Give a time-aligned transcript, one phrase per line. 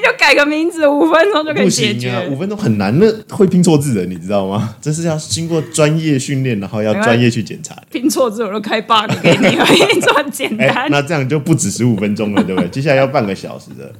[0.04, 2.10] 就改个名字，五分钟就可以解决。
[2.10, 4.74] 啊、五分钟很难，那会拼错字的，你知道吗？
[4.80, 7.76] 这是要经过专业训练，然后要专业去检查。
[7.90, 10.88] 拼错字我就开 bug 给你而已，这么简单、欸。
[10.90, 12.68] 那这样就不止十五分钟了，对不对？
[12.70, 13.92] 接下来要半个小时的。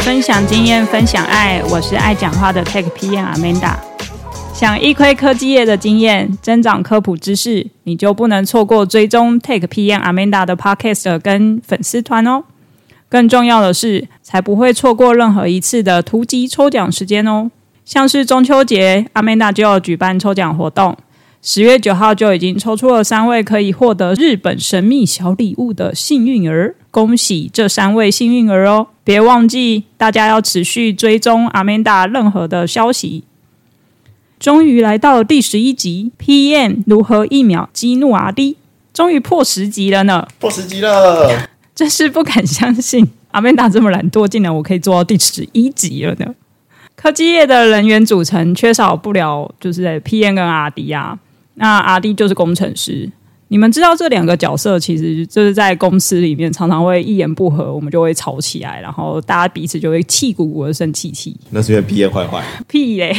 [0.00, 3.89] 分享经验，分享爱，我是爱讲话的 Tech PM Amanda。
[4.60, 12.44] 想一窥科技业的经验，增长科普知识，你就不能错过追踪 Tech PM Amanda 的 Podcast 跟粉丝团哦。
[13.08, 17.50] 更重要的是，才不会错过任何一次的突击抽奖时间哦。
[17.86, 20.94] 像是中秋节，Amanda 就要举办抽奖活动，
[21.40, 28.88] 十月九号就已经抽出了三位可以获得日本神秘小礼物的幸运儿，恭喜这三位幸运儿哦！
[29.02, 33.24] 别忘记，大家要持续追踪 Amanda 任何的消息。
[34.40, 38.56] 终于来到了第十一集，PM 如何一秒激怒阿 D，
[38.94, 40.26] 终于破十集了呢！
[40.38, 46.34] 破十集了，真是不敢相信，Amanda 这么懒惰，竟然我可以做到第十一集了呢！
[46.96, 51.18] 科技业的人员组成缺少不了，就是在 PM 跟阿 D 啊，
[51.56, 53.10] 那阿 D 就是工程师。
[53.48, 61.36] 你们知道这两个角色其实就是在公司里面常常会一言不合，我们就会吵起来，然后大家彼此就会气鼓鼓的生气气。
[61.50, 62.44] 那是因为 PM 坏坏？
[62.68, 63.14] 屁嘞！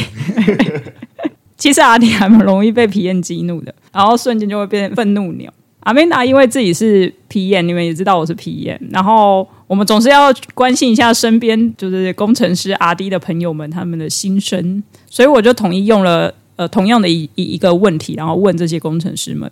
[1.62, 5.48] 其实阿迪还蛮容易被皮燕激怒的，然后瞬间就会变愤怒鸟。
[5.84, 19.48] Amanda 因为自己是皮燕你们也知道我是皮燕然后我们总是要关心一下身边就是工程师阿迪的朋友们他们的心声，所以我就统一用了呃同样的一一一个问题，然后问这些工程师们。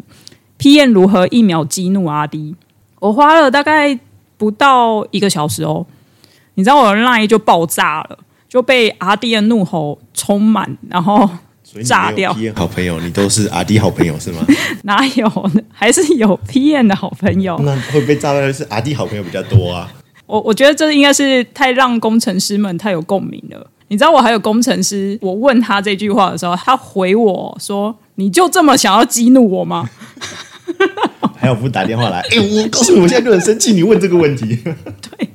[0.56, 2.56] 皮燕如何一秒激怒阿迪
[2.98, 3.97] 我花了大概
[4.36, 5.86] 不到一个小时哦，
[6.55, 11.28] 你知道我的 LINE 就爆炸了，就被阿迪的怒吼充满，然后
[11.84, 12.34] 炸掉。
[12.54, 14.44] 好朋友，你都是阿迪好朋友是吗？
[14.84, 15.50] 哪有？
[15.72, 17.58] 还是有 PM 的好朋友？
[17.64, 19.90] 那会被炸掉的是阿迪好朋友比较多啊。
[20.27, 23.66] 我我觉得这应该是太让工程师们太有共鸣了。
[23.88, 29.90] 你知道我还有工程师，我问他这句话的时候，他回我说：“你就这么想要激怒我吗？”
[31.36, 32.20] 还有不打电话来？
[32.30, 33.72] 哎、欸，我告诉你，我现在就很生气。
[33.72, 34.56] 你问这个问题，
[35.18, 35.28] 对，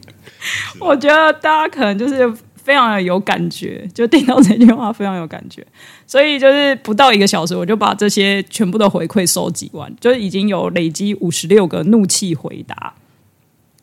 [0.79, 2.31] 我觉得大家可能就是
[2.65, 5.65] 非常的有感觉，就听到这句话非常有感觉，
[6.05, 12.93] 所以就是不到一个小时，我就把这些全部的回馈收集完，就已经有累积五十六个怒气回答。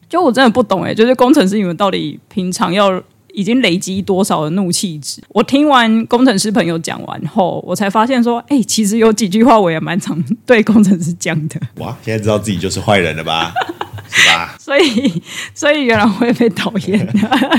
[0.08, 3.02] 就我真的不懂哎，就是工程师你们到底平常要。
[3.34, 5.18] 已经累积多少的怒气值？
[5.30, 11.58] 我听完工程师朋友讲完后，我才发现说，哎、其实有几句话我也蛮常对工程师讲的。
[11.76, 13.54] 哇，现在知道自己就是坏人了吧？
[14.12, 14.54] 是吧？
[14.60, 15.22] 所以，
[15.54, 17.00] 所以原来会被讨厌。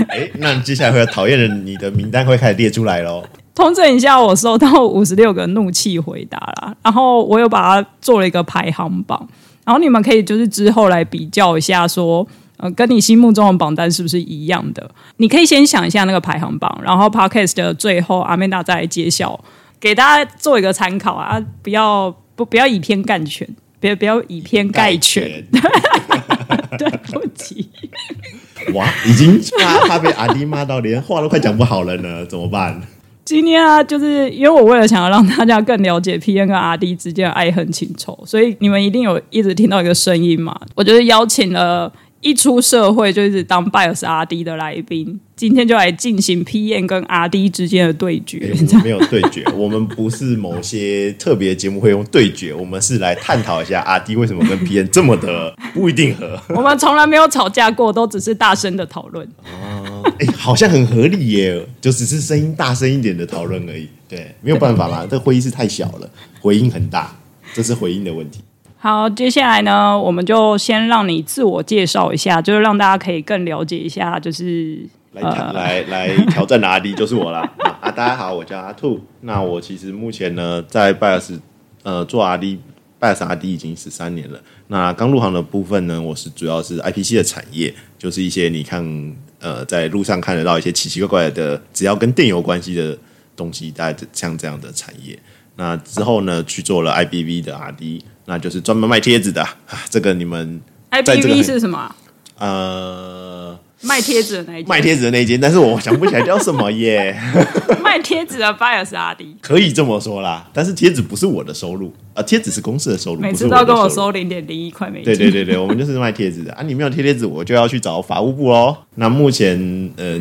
[0.09, 3.23] 哎、欸，那接下来会有讨厌的，你的名单会开始列出来喽。
[3.55, 9.27] 通知一下，我收到五十六个怒气回答啦，然后我又把它做了一个排行榜，
[9.65, 12.27] 然后你们可以就是之后来比较一下说。
[12.57, 14.89] 呃，跟你心目中的榜单是不是一样的？
[15.17, 19.37] 你可以先想一下那个排行榜，然后 Podcast 的最后阿曼达再来揭晓，
[19.81, 21.43] 给大家做一个参考啊！
[21.61, 23.45] 不要不不要以偏概全，
[23.87, 25.43] 别不要以偏概全。
[26.77, 27.69] 对不起，
[28.73, 32.81] 哇，已经怕怕被阿弟骂到连话都快讲不好了呢，怎么办？
[33.23, 41.91] 今天啊，就是因为我为了想要让大家更了解 P N 跟 RD 之间的爱恨情仇，所以你们一定有一直听到一个声音嘛，我就是邀请了。
[42.23, 48.53] 一出社会就一直当 Bios RD 的来宾，今天就来进行 PM 跟 RD 之间的对决。
[48.55, 56.39] 欸、没有对决，我们不是某些特别节目会用对决，我们是来探讨一下 RD 为什么跟 PM 这么的不一定合。
[56.49, 59.27] 我们从来没有吵架过，都只是大声的讨论。
[59.43, 63.89] 哦，哎、欸，好像很合理耶，就只是声音大声一点的讨论而已。
[64.07, 67.13] 对，没有办法啦，这会议室太小了，回音很大，
[67.53, 68.39] 这是回音的问题。
[68.83, 77.49] 好，接下来呢，我们就先让你自我介绍一下，就是让大家可以更了解一下，就是来、呃、来来挑战阿迪就是我啦
[77.79, 77.89] 啊！
[77.91, 78.99] 大家好，我叫阿兔。
[79.21, 81.39] 那我其实目前呢，在拜尔斯
[81.83, 84.37] 呃做 RD，Bios RD 已经十三年了。
[84.67, 92.97] 那刚入行的部分呢，我是主要是 IPC 的产业，就是一些你看呃在路上看得到一些奇奇怪怪的，只要跟电有关系的
[93.33, 95.17] 东西，大概像这样的产业。
[95.55, 98.01] 那之后呢，去做了 IBV 的 RD。
[98.25, 99.47] 那就是专门卖贴纸的，
[99.89, 100.61] 这个你们
[100.91, 101.93] IPV 是什么？
[102.39, 107.15] 呃，卖贴纸的那一间，卖贴纸的那一间，但是我想不起来叫什么耶。
[107.83, 115.05] 卖贴纸的 Bios RD 可以这么说啦，但是贴纸不是我的收入啊，贴纸是公司的收入，每次都要跟我收零点零一块美金。
[115.05, 118.75] 对对对对，我们就是卖贴纸的啊，你没有贴贴纸，我就要去找法务部喽。
[118.95, 120.19] 那目前呃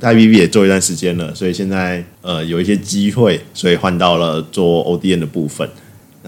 [0.00, 5.68] ，IPV 也做一段时间了，所以现在呃有一些机会，所以换到了做 ODN 的部分。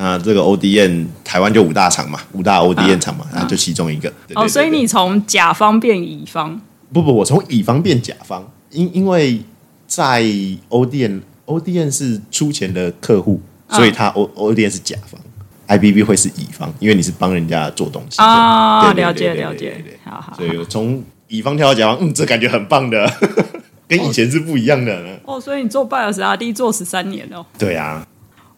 [0.03, 4.13] 那那这个 ODN 台湾就五大厂嘛，五大 ODN 厂嘛，那就其中一个。
[4.35, 6.61] 哦，所以你从甲方变乙方？
[6.93, 9.41] 不不，我从乙方变甲方，因因为
[9.87, 10.23] 在
[10.69, 15.21] ODN ODN 是出钱的客户，所以他 O ODN 是甲方
[15.69, 18.93] ，IBB 会是乙方，因为你是帮人家做东西啊。
[18.93, 20.35] 了解了解，好好。
[20.37, 23.09] 所以我从乙方跳到甲方，嗯，这感觉很棒的，
[23.87, 25.17] 跟以前是不一样的呢。
[25.25, 27.47] 哦，所以你做拜尔斯阿 D 做十三年哦。
[27.57, 28.05] 对啊。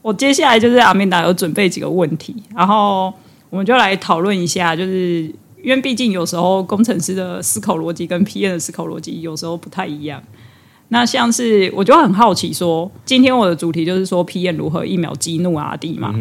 [0.05, 3.11] 我接下来就是阿明达有准备几个问题，然后
[3.49, 5.23] 我们就来讨论一下，就是
[5.63, 10.23] 因为毕竟有时候工程师的思考逻辑跟 P N 的思考逻辑有时候不太一样。
[10.89, 16.15] 那像是我就很好奇说，说今天我的主题就是说 P N 如何一秒激怒阿弟嘛？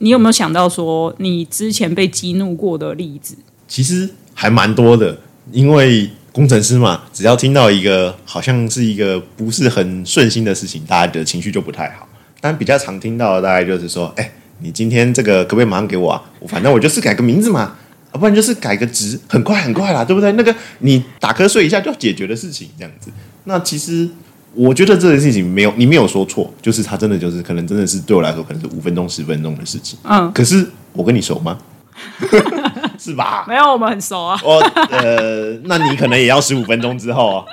[0.00, 3.34] 你有没有想到说你之前被激怒过的例子？
[3.66, 5.18] 其实还蛮多的，
[5.50, 12.06] 因为工程师嘛，只要听到一个好像是一个不是很顺心的事情，大家的情绪就不太好。
[12.40, 16.22] 但比较常听到的大概就是说，哎，你今天这个可不可以马上给我啊？
[16.38, 17.76] 我反正我就是改个名字嘛，
[18.12, 20.32] 啊，不然就是改个值，很快很快啦，对不对？
[20.32, 23.10] 那个你打瞌睡一下就要解决的事情，这样子。
[23.44, 24.08] 那其实
[24.54, 29.98] 我觉得这件事情没有你没有说错，就是他真的就是可能真的是对我来说可能是五分钟十分钟的事情。
[30.04, 31.58] 嗯，可是我跟你熟吗？
[32.98, 33.44] 是吧？
[33.48, 34.40] 没有，我们很熟啊。
[34.42, 34.58] 我
[34.90, 37.44] 呃，那你可能也要十五分钟之后啊。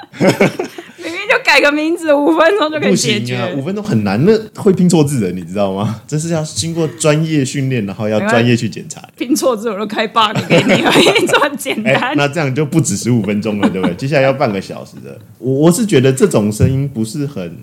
[1.57, 3.35] 就改个名字，五分钟就可以解决。
[3.35, 6.01] 啊、五分钟很难，那会拼错字的，你知道吗？
[6.07, 9.01] 这是要经过专业训练，然后要专业去检查。
[9.17, 12.13] 拼错字我都开 bug 给你这么简单、欸。
[12.15, 13.95] 那这样就不止十五分钟了，对不对？
[13.97, 15.17] 接下来要半个小时的。
[15.39, 17.57] 我我是觉得这种声音不是很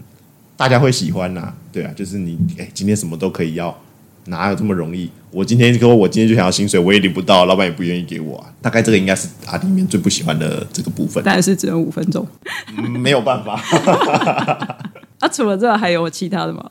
[0.57, 3.77] 大家会喜欢呐、啊，对啊，就是你哎、欸，今天什么都可以要。
[4.27, 5.11] 哪有这么容易？
[5.31, 8.47] 我今天说，我今天就想要薪水，我也领不到，老板也不愿意给我啊。
[8.63, 11.23] 大概这个应该是阿滴里面最不喜欢的这个部分。
[11.25, 12.27] 但是只有五分钟，
[12.99, 13.61] 没有办法。
[15.19, 16.71] 啊，除了这个还有其他的吗？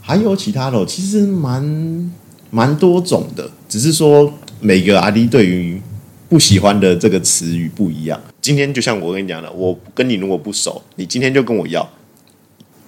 [0.00, 2.12] 还有其他的，其实蛮
[2.50, 5.80] 蛮多种的，只是说每个阿弟对于
[6.28, 8.20] 不喜欢的这个词语不一样。
[8.40, 11.88] 今天就像我跟你讲的，我跟你如果不熟，你今天就跟我要，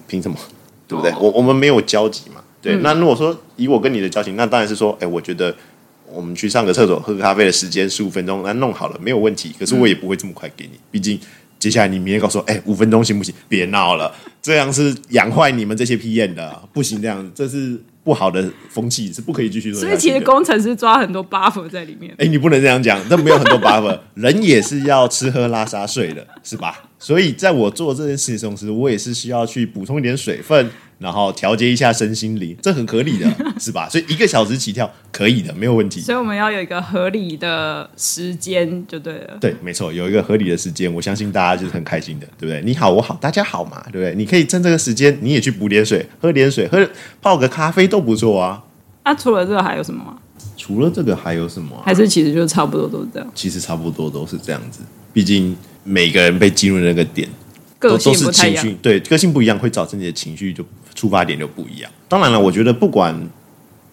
[0.07, 0.37] 凭什么？
[0.87, 1.11] 对不对？
[1.13, 2.41] 哦、我我们没有交集嘛。
[2.67, 5.55] 对，嗯、那如果说以我跟你的交情，那当然是说，哎，我觉得
[6.13, 9.55] 我们去上个厕所、喝个咖啡的时间十五分钟，那弄好了没有问题。
[9.59, 11.19] 可是我也不会这么快给你，毕竟
[11.59, 13.35] 接下来你明天告诉我，哎，五分钟行不行？
[13.49, 19.81] 别闹了，这样是养坏你们这些 PM 的，不行，这样这是不好的风气，是不可以继续做。
[19.81, 22.15] 所以其实工程师抓很多 buff 在里面。
[22.19, 26.85] 哎，你不能这样讲，那没有很多 buff， 人也是要吃喝拉撒睡的，是吧？
[26.99, 30.71] 所以在我做这件事情的同时，我也是需要去补充一点水分。
[30.99, 33.87] 然后调节一下身心灵，这很合理的， 是吧？
[33.89, 36.01] 所以一个小时起跳可以的，没有问题。
[36.01, 39.37] 所以我们要有一个合理的时间就对了。
[39.39, 42.63] 对，没错，有一个合理的时间，我相信大家就是很开心的，对不对？
[42.63, 44.15] 你好，我好，大家好嘛，对不对？
[44.15, 46.89] 你可以趁这个时间，你也去补点水，喝点水，喝
[47.21, 48.65] 泡个咖啡都不错啊。
[49.05, 50.19] 那、啊、除了这个还有什么吗？
[50.57, 51.83] 除了这个还有什么、啊？
[51.85, 53.33] 还是其实就差不多都是这样。
[53.35, 54.81] 其实差不多都是这样子，
[55.13, 55.55] 毕竟
[55.85, 57.29] 每个人被进入那个点。
[57.79, 60.65] 个性不太一样，情绪对，个性不一样，会造成你的情绪就
[60.97, 61.89] 出发点就不一样。
[62.09, 63.15] 当然了，我觉得不管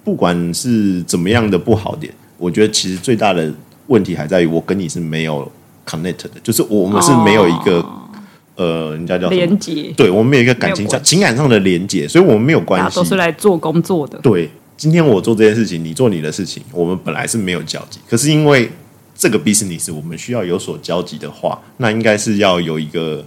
[0.04, 3.54] 不管是怎么样的不好点，我觉得其实最大的
[3.86, 5.52] 问题还在于我跟你是没有
[5.86, 8.10] connect 的，就是我们是没有一个、哦、
[8.56, 14.18] 呃，人家叫连接，对，我们没有一个感情上情感上的连接，所以我们没有关系，都是来做工作的。
[14.20, 18.72] 对，今天我做这件事情，你做你的事情，我们本来是没有交集，可是因为
[19.14, 23.24] 这个 business 我们需要有所交集的话，那应该是要有一个。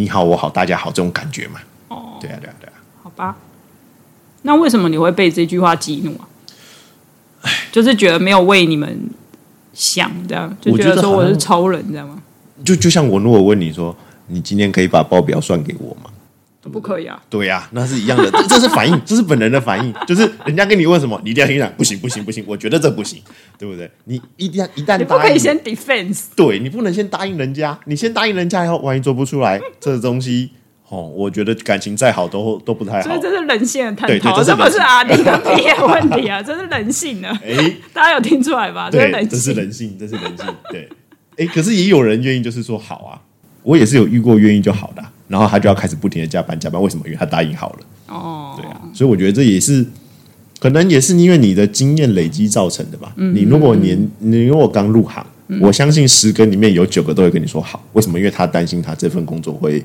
[0.00, 1.58] 你好，我好，大家好，这种感觉嘛？
[1.88, 2.67] 哦，对啊，对啊，对啊。
[3.18, 3.36] 好吧，
[4.42, 6.28] 那为什么你会被这句话激怒啊？
[7.72, 9.10] 就是觉得没有为你们
[9.74, 12.22] 想，这样就觉得说我是超人，这样吗？
[12.64, 13.94] 就就像我如果问你说，
[14.28, 16.10] 你今天可以把报表算给我吗？
[16.70, 17.18] 不可以啊！
[17.30, 23.22] 对呀、啊，那是一样的，这是反应， 这是本人的反应，就是人家跟你问什么，你一定要听讲，不行，不行，不行，我觉得这不行，
[23.56, 23.90] 对不对？
[24.04, 30.50] 你一定要一旦答应，你不可以先 defense，对，你不能先答应人家，你先答应人家以后，万一做不出来，这个东西
[30.88, 33.08] 哦，我觉得感情再好都都不太好。
[33.08, 37.28] 所以这是人性的探讨，这不是阿迪的毕业问题啊， 这是人性的。
[37.28, 38.90] 哎， 大家有听出来吧？
[38.90, 40.46] 对，这是人性，这是人性。
[40.70, 40.88] 对，
[41.36, 43.20] 哎，可是也有人愿意，就是说好啊，
[43.62, 45.12] 我也是有遇过愿意就好的、啊。
[45.28, 47.02] 然后他就要开始不停的加班加班，为什么？
[47.04, 47.78] 因为他答应好了。
[48.06, 49.84] 哦，对啊，所以我觉得这也是
[50.58, 53.12] 可能也是因为你的经验累积造成的吧。
[53.16, 57.84] 嗯，你如果年你如果刚入行，嗯，我相信十个里面有九个都会跟你说好。
[57.92, 58.18] 为什么？
[58.18, 59.84] 因为他担心他这份工作会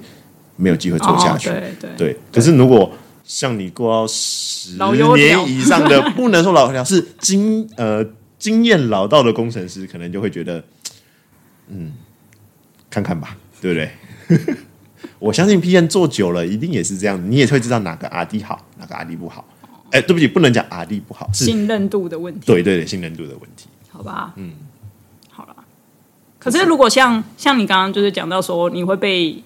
[0.55, 1.49] 没有机会做下去。
[1.49, 2.17] 对对对。
[2.31, 2.91] 可是如果
[3.23, 4.77] 像你过到十
[5.15, 8.05] 年以上的，不能说老油条，是经呃
[8.37, 10.63] 经验老道的工程师，可能就会觉得，
[11.69, 11.93] 嗯，
[12.89, 14.57] 看看吧，对不对？
[15.19, 17.31] 我相信 PM 做久了，一定也是这样。
[17.31, 19.45] 你也会知道哪个阿滴好，哪个阿滴不好。
[19.91, 22.47] 哎，对不起，不能讲 RD 不好，是信任度的问题。
[22.47, 23.67] 对对对，信任度的问题。
[23.91, 24.53] 好吧，嗯，
[25.29, 25.55] 好了。
[26.39, 29.43] 可是如果像像你刚刚就是讲到说你会被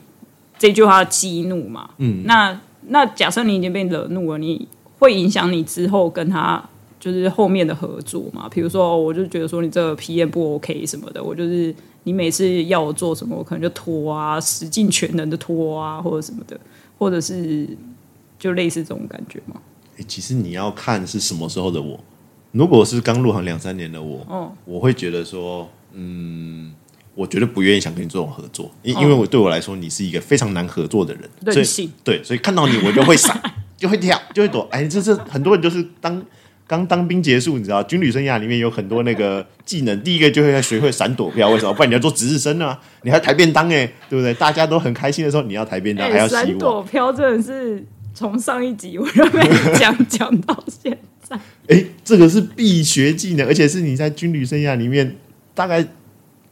[0.57, 4.67] 这句话激怒嘛，嗯，那那假设你已经被惹怒了，你
[4.99, 6.63] 会影响你之后跟他
[6.99, 8.47] 就是后面的合作嘛？
[8.49, 11.73] 比如说，我就觉得说你这个 PM 不 OK 什么的，我就是
[12.03, 16.59] 你每次要我做什么，我可能就拖啊，使尽全能的拖啊，或者什么的，
[16.97, 17.67] 或者是
[18.39, 19.61] 就类似这种感觉嘛。
[19.97, 21.99] 欸、其实你要看是什么时候的我。
[22.51, 26.73] 如果是刚入行两三年的我，哦，我会觉得说，嗯，
[27.17, 33.35] 我绝对不愿意想跟你做这种合作，因因为我对我来说，你是一个非常难合作的人，任性，对，所以看到你我就会闪，
[33.75, 34.67] 就会跳，就会躲。
[34.69, 36.23] 哎，这是很多人就是当
[36.67, 41.73] 刚当兵结束，你知道，军旅生涯里面有很多那个技能，第一个就会学会闪躲飘，为什么？
[41.73, 44.31] 不然你要做值日生啊， 你还抬便当哎，对不对？
[44.35, 46.45] 大家都很开心的时候，你要抬便当，还要洗碗。
[46.45, 47.83] 闪躲飘真的是。
[48.13, 49.47] 从上一集我就没
[49.77, 51.35] 讲讲到现在，
[51.69, 55.15] 哎、欸，这个是必学技能，而且是你在军旅生涯里面
[55.53, 55.85] 大概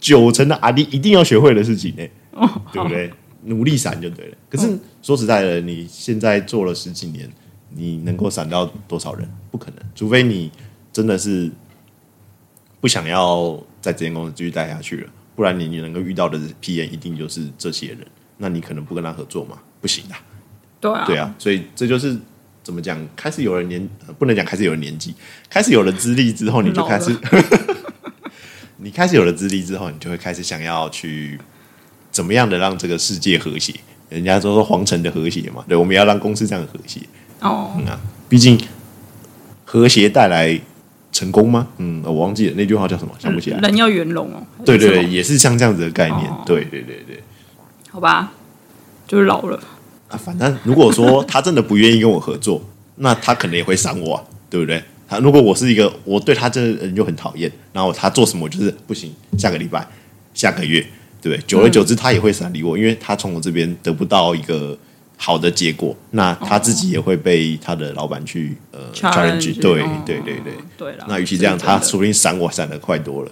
[0.06, 3.12] 九成的阿弟一定要学会的事情呢，哦、对不对？
[3.46, 4.38] 努力闪就对了。
[4.48, 7.28] 可是、哦、说实在的，你现在做了十几年，
[7.72, 9.28] 你能够闪到多少人？
[9.50, 10.52] 不可能，除非你
[10.94, 11.50] 真的是
[12.80, 18.06] 不想要在这间公司继续待下去了，不然你你能够遇到的 PM 一定就是这些人，
[18.38, 19.58] 那你可能不跟他合作嘛？
[19.82, 20.14] 不行的。
[20.80, 22.16] 对啊，对啊，所以这就是
[22.62, 22.96] 怎么讲？
[23.16, 25.16] 开始有了年，不能讲开始有了年纪，
[25.50, 27.12] 开始有了资历之后，你就开始，
[28.86, 31.40] 你开始有了资历之后，你就会开始想要去
[32.12, 33.74] 怎么样的让这个世界和谐？
[34.10, 37.00] 人家都说皇城的和谐嘛，对，我们要让公司这样和谐。
[37.40, 38.00] 哦，嗯啊，
[38.30, 38.56] 毕竟
[39.66, 40.62] 和谐带来
[41.12, 41.68] 成功吗？
[41.78, 43.58] 嗯，我忘记了那句话叫什么，想不起来。
[43.58, 44.44] 人要圆融哦。
[44.64, 46.30] 对对对，也是像这样子的概念。
[46.30, 47.24] 哦、对对对对，
[47.90, 48.34] 好吧，
[49.08, 49.60] 就是老了。
[50.10, 52.62] 啊，反正如果说他真的不愿意跟我合作，
[52.98, 54.84] 那他可能也会闪我，啊，对不对？
[55.08, 59.88] 他如果我是一个我对他这个人就很讨厌，然后他做什么我就是不行，下个礼拜、
[60.34, 60.82] 下个月，
[61.22, 61.44] 对不对？
[61.46, 64.78] 久而久之，他也会闪离我，因为他从我这边得不到一个
[65.18, 71.06] 好的结果，那他自己也会被他的老板去呃 challenge，对对对对对了。
[71.08, 73.32] 那与其这样，他说不定闪我闪的快多了。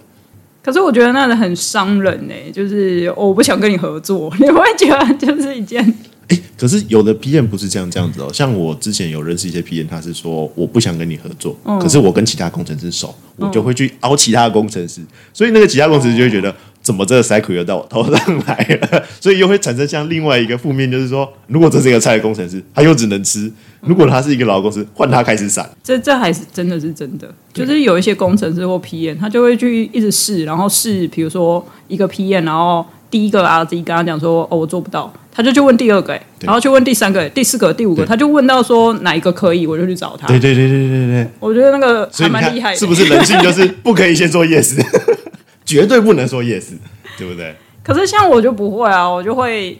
[0.62, 5.94] 可是我觉得那个很伤人呢，就是我不想跟你合作，你会觉得就是一件。
[6.28, 8.30] 哎，可是有的 PM 不是这样这样子哦。
[8.32, 19.04] 像我之前有认识一些 PM，他是说我不想跟你合作，嗯、可是我跟其他工程师熟，我就会去凹其他工程师，嗯、所以那个其他工程师就会觉得，嗯、怎么这个 cycle 又到我头上来了？
[19.20, 23.50] 所以又会产生像另外一个负面，就是说，如果这是一个菜的工程师，他又只能吃；
[23.80, 25.68] 如果他是一个老公司，换他开始闪。
[25.82, 35.08] 这这还是真的是真的，就是有一些工程师或 PM，他就会去一直试，然后试，比如说一个 PM，然后第一个 RD 跟他讲说，哦，我做不到。
[35.30, 40.26] 他就去问第二个，然后去问第三个、第四个、第五个，他就问到说哪一个可以，我就去找他。
[40.26, 42.76] 对对对对对对，我觉得那个还蛮厉害的。
[42.76, 44.84] 是不是人性就是不可以先说 yes，
[45.64, 46.72] 绝对不能说 yes，
[47.16, 47.54] 对不对？
[47.84, 49.78] 可是像我就不会啊，我就会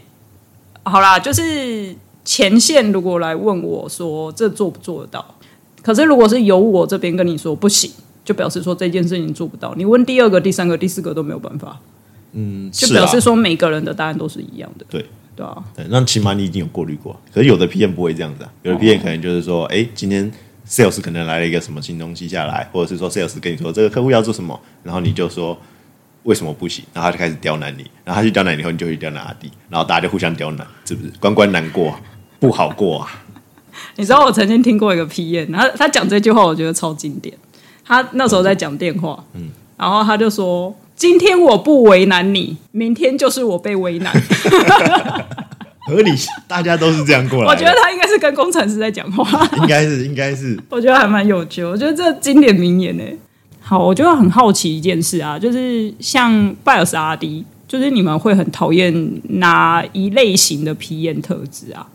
[0.85, 1.93] 好啦，就是
[2.25, 5.35] 前线如果来问我说这做不做得到，
[5.83, 7.91] 可是如果是由我这边跟你说不行，
[8.25, 9.75] 就表示说这件事情做不到。
[9.77, 11.81] 你问第二个、第三个、第四个都没有办法，
[12.35, 15.07] 嗯，就表示说每个人的答案都是一样的，对。
[15.37, 17.21] 对啊，对，那起码你已经有过滤过。
[17.33, 20.31] 可是有的 PM 不会这样子啊，有的 PM 可能就是说，哎、哦，今天
[20.65, 25.59] Sales 可能来了一个什么新东西下来，或者是说 Sales 跟你说这个客户要做什么，然后你就说
[26.23, 31.13] 为什么不行，然后他就开始刁难你，然后他去刁难你以后，你就去刁难阿弟，然后大家就互相刁难，是不是？
[31.19, 31.99] 关关难过，
[32.39, 33.25] 不好过啊。
[33.97, 37.37] 你知道我曾经听过一个 PM，他他讲这句话，我觉得超经典。
[37.85, 40.73] 他那时候在讲电话，嗯，然后他就说。
[40.97, 44.13] 今天我不为难你，明天就是我被为难。
[45.87, 46.13] 合理，
[46.49, 47.51] 大家都是这样过来。
[47.51, 50.59] 我觉得他应该是跟工程师在讲话，应该是，应该是。
[50.71, 53.05] 我觉得还蛮有趣，我觉得这经典名言呢。
[53.61, 61.87] 好，我就很好奇一件事啊，就是像拜尔斯 RD，就是你们会很讨厌哪一类型的 PM 特质啊？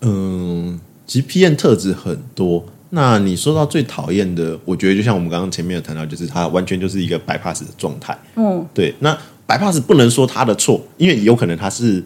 [0.00, 2.64] 嗯，其实 PM 特质很多。
[2.90, 8.16] 那你说到最讨厌的，我觉得就像我们刚刚前面有谈到，就是他完全就是一个 bypass 的状态。
[8.36, 8.94] 嗯，对。
[9.00, 9.16] 那
[9.46, 12.02] bypass 不能说他的错，因为有可能他是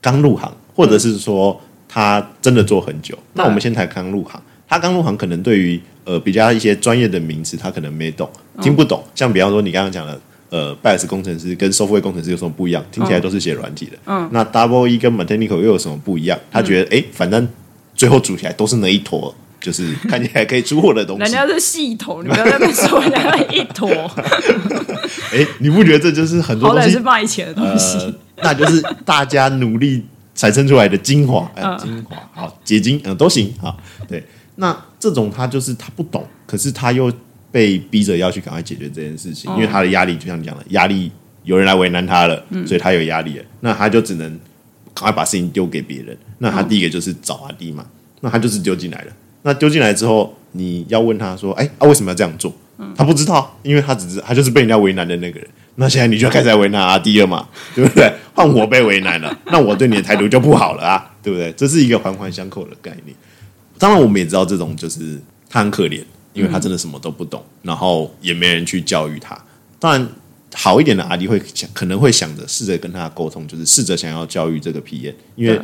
[0.00, 3.14] 刚入行，或者是说他真的做很久。
[3.14, 4.38] 嗯、那我们先谈刚入行，
[4.68, 8.28] 他刚入行可能对于呃比较一些专业的名词，他可能没懂，
[8.60, 9.02] 听不懂。
[9.06, 12.84] 嗯、像比方说你刚刚讲的，呃，BIOS 工程师跟 software 工程师有什么不一样？
[12.92, 13.92] 听起来都是写软体的。
[14.04, 14.28] 嗯。
[14.30, 16.38] 那 Double E 跟 Mechanical 又有什么不一样？
[16.50, 17.48] 他觉得哎、嗯，反正
[17.94, 19.34] 最后组起来都是那一坨。
[19.62, 23.88] 就是 看起来可以出货的东西，人家是系统，你不要在那说人家一坨。
[25.30, 28.14] 哎、欸，你不觉得这就是很多东西是卖钱的东西、呃？
[28.42, 30.04] 那就是大家努力
[30.34, 33.74] 产生出来的精华，呃、精华好结晶，嗯、呃，都行啊。
[34.08, 34.22] 对，
[34.56, 37.10] 那这种他就是他不懂，可是他又
[37.50, 41.10] 被逼着要去赶快解决这件事情，因为他的压力就像你讲的，压力
[41.44, 44.28] 有人来为难他了，所以他有压力了，那他就只能
[44.94, 46.16] 赶快把事情丢给别人。
[46.38, 47.86] 那他第一个就是找阿弟嘛，
[48.20, 49.12] 那他就是丢进来了。
[49.42, 52.52] 那丢进来之后，你要问他说：“哎，啊，为什么要这样做？”
[52.96, 55.48] 他不知道，因为他只是他就是被人家为难的那个人。
[55.76, 58.12] 那现在你就开始为难阿弟了嘛， 对不对？
[58.34, 61.52] 换我被为难了，那我对你的态度就不好了啊，对不对？
[61.52, 63.16] 这是一个环环相扣的概念。
[63.78, 65.18] 当然，我们也知道这种就是
[65.48, 69.38] 他很可怜，因为他真的什么都不懂，然后也没人去教育他。
[69.78, 70.08] 当然，
[70.54, 75.60] 好一点的阿弟会想，可能会想着试着跟他沟通，就是试着想要教育这个皮炎因为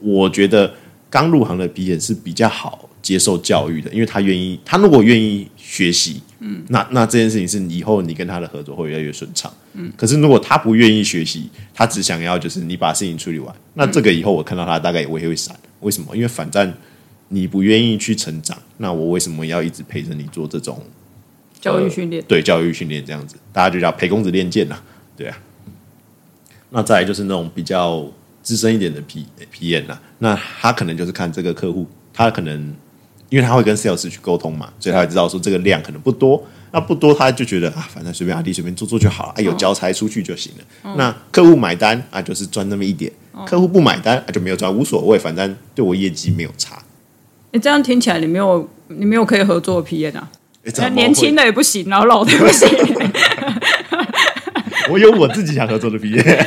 [0.00, 0.72] 我觉得
[1.08, 9.92] 刚入行的皮炎是比较好接受教育的，因为他愿意，他如果愿意学习，嗯，那那这件事情是以后你跟他的合作会越来越顺畅，嗯。
[9.96, 15.54] 可是如果他不愿意学习，他只想要就是你把事情处理完，那这个以后我看到他大概也会会闪。
[15.82, 16.16] 为什么？
[16.16, 16.74] 因为反正
[17.28, 20.82] 你不愿意去成长，那我为什么要一直陪着你做这种
[21.60, 22.20] 教育训练？
[22.26, 24.76] 对，教育训练这样子，大家就叫陪公子练剑呐，
[25.16, 25.38] 对啊。
[26.70, 28.04] 那再来就是那种比较
[28.42, 32.74] 资深一点的 P PM 呐，那他可能就是看这个客户，他可能。
[33.28, 36.42] 因为他会跟 sales 去沟通嘛，所以他会知道说这个量可能不多，
[36.72, 40.64] 那不多他就觉得啊，反正随便阿弟随便做做就好了，哎，有交差出去就行了。
[40.82, 46.80] 哦、那客户买单啊，就是赚那么一点；哦、客户不买单啊，就没有赚，无所谓，反正对我业绩没有差。
[47.52, 50.28] 哎，这样听起来你没有你没有可以合作的 P N 啊？
[50.94, 52.68] 年轻的也不行，然后老的也不行。
[54.90, 56.46] 我有我自己想合作的 P N，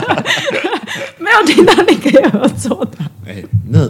[1.18, 2.98] 没有听到你可以合作的。
[3.28, 3.88] 哎，那。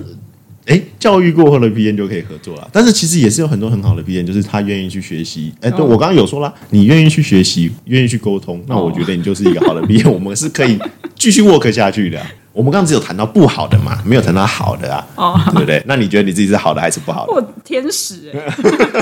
[0.69, 5.51] 哎，教育过后的 PM 就可以合作了，但是其实也是有很多很好的 PM，就是他愿意去学习。
[5.63, 10.79] 哎，对我刚刚有说了，你愿意去学习，愿意去沟通，那我觉得你就是一个好的 PM， 我们是可以
[11.17, 12.21] 继续 work 下去的。
[12.53, 15.81] 我们刚刚只有谈到不好的嘛，没有谈到好的啊，哦，对不对？
[15.87, 17.33] 那你觉得你自己是好的还是不好的？
[17.33, 18.43] 我天使哎，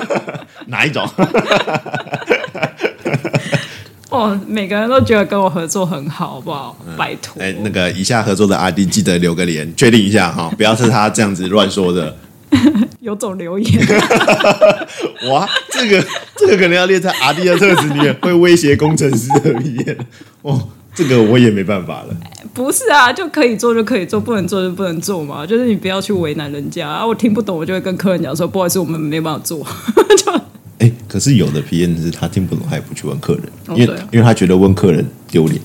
[0.69, 1.05] 哪一种？
[4.17, 6.77] 哦，每个人都觉得跟我合作很好，好不好？
[6.87, 12.17] 嗯、拜托，哎，那个以下合作的阿弟记得留个言，确定一下哈， 不要是他这样子乱说的。
[13.01, 13.87] 有种留言，
[15.31, 16.05] 哇，这个
[16.37, 19.97] 这个可能要列在阿弟的特质里面，会威胁工程师的语言。
[20.43, 22.17] 哦，这个我也没办法了。
[22.55, 25.45] 不是啊，就可以做就可以做，不能做就不能做嘛。
[25.45, 27.07] 就是你不要去为难人家啊。
[27.07, 29.59] 我听不懂，我就会跟客人讲说，不好意思，我们没办法做。
[30.17, 30.33] 就
[30.79, 33.43] 哎，可是有的 PM 是他听不懂，他也不去问客人，
[33.79, 35.61] 因为、因为他觉得问客人丢脸。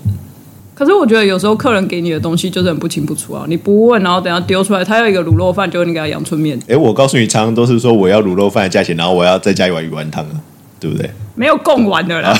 [0.74, 6.60] 可是我觉得有时候客人给你的东西就是很不清不楚啊，你不问，然后等下丢出来，他要一个卤肉饭，就你给他阳春面。
[6.67, 10.41] 哎，我告诉你，常常都是说我要卤肉饭的价钱，然后我要再加一碗鱼丸汤啊，
[10.80, 11.10] 对不对？
[11.36, 12.34] 没有供完的啦，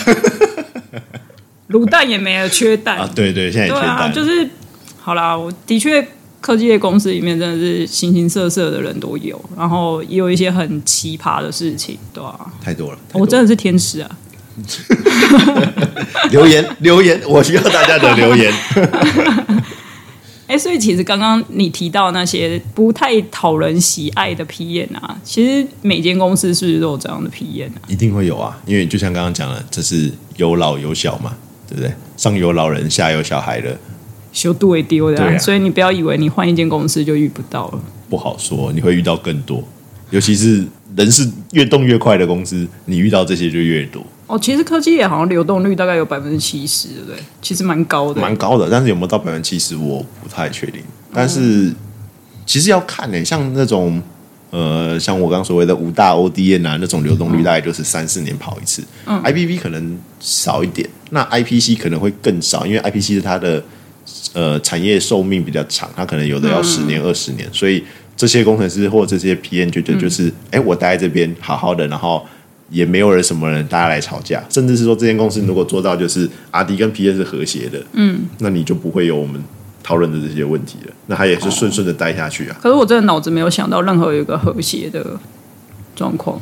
[1.70, 4.50] 卤蛋也没有缺蛋啊，对对，现在也缺蛋，啊、就是
[4.98, 6.08] 好啦，我的确。
[6.42, 12.52] 科技业公司里面真的是形形色色的人都有，然后也有一些很奇葩的事情，对吧？
[12.62, 14.18] 太多了，我真的是天使啊！
[16.32, 18.52] 留言留言，我需要大家的留言。
[20.48, 27.82] 哎，所以其实刚刚你提到那些不太讨人喜爱的 PM 啊，其实每间公司是不是都有这样的 PM 啊？
[27.88, 31.34] 一定会有啊，因为就像刚刚讲的，这是有老有小嘛，
[31.70, 31.94] 对不对？
[32.18, 33.80] 上有老人，下有小孩的。
[34.32, 37.80] 修度会丢的，啊，所以你不要以为你换一间公司就遇不到了。
[38.10, 39.64] 不好说，你会遇到更多，
[40.10, 40.66] 尤其是
[40.96, 44.06] 人是越动越快的公司，你遇到这些就越多。
[44.28, 47.18] 哦，其实科技业好像流动率大概有百分之七十，对不对？
[47.42, 48.70] 其实蛮高的，蛮高的。
[48.70, 50.82] 但是有没有到百分之七十，我不太确定。
[51.14, 51.76] 但是、嗯、
[52.46, 54.02] 其实要看呢，像那种
[54.50, 58.82] 呃，像我刚刚所谓的五大 ODN 啊，那种流动率大概就是三四年跑一次。
[59.06, 63.64] 嗯，IPV 可能少一点，那 IPC 可能会更少，因为 IPC 是它的。
[64.34, 67.84] 呃，产业寿命比较长，它可能有的要十年、二十年，所以
[68.16, 72.26] 这些工程师或这些 PM 觉得就是，哎、嗯，我待在这边好好的，然后
[72.70, 79.44] 也没有人什么人，大家来吵架，甚至是说这间公司如果做到就是阿迪跟 P N 是和谐的，嗯，那你就不会有我们
[79.84, 82.56] 讨论的这些问题了，那他也是顺顺的待下去啊。
[82.62, 85.20] 可是我真的脑子没有想到任何一个和谐的
[85.94, 86.40] 状况。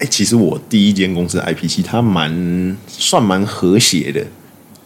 [0.00, 4.22] 哎，其实我第一间公司 IPC 它蛮算蛮和谐的，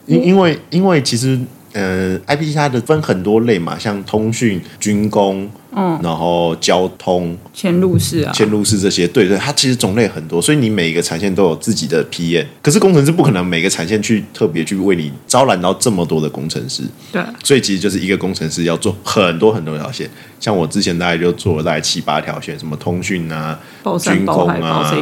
[0.06, 1.36] 因因为因为其实。
[1.72, 12.44] 呃，IPC 它的分很多类嘛，像通讯、军工，嗯，然后交通、嵌入式啊，嵌入式这些，对对，它其实种类很多，所以你每一个产线都有自己的 PM。
[12.60, 20.10] 可是工程师不可能每个产线去特别去为你招揽到这么多的工程师，对，所以其实就是一个工程师要做很多很多条线。
[20.40, 23.58] 像我之前大概就做了大概七八条线，什么通讯啊、
[24.00, 24.92] 军工啊。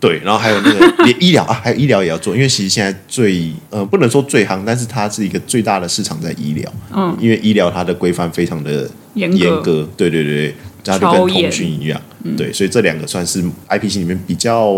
[0.00, 14.72] 对，然后还有那个连医疗啊，还有医疗也要做，因为其实现在最呃不能说最夯，但是它是一个最大的市场在医疗，嗯，因为医疗它的规范非常的严格，严格对对对，它就跟通讯一样，嗯、对，所以这两个算是 IPC 里面比较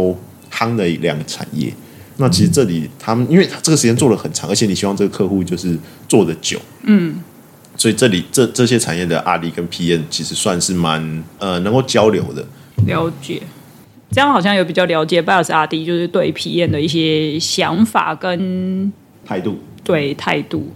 [0.50, 1.72] 夯的两个产业。
[2.16, 5.74] 那其实这里他们，因为他这个时间做了很长，而且你希望这个客户就是
[6.06, 7.16] 做的久，嗯，
[7.76, 12.44] 所以这里这这些产业的阿里跟 P N 其实算是蛮呃能够交流的。
[12.87, 13.42] 了解，
[14.10, 18.92] 这样好像有比较了解 Bios RD 就是对 PM 的一些想法跟
[19.24, 20.68] 态度，对态度，